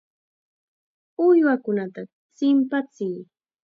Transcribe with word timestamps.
Uywakunata 1.25 2.01
chimpachiy. 2.35 3.19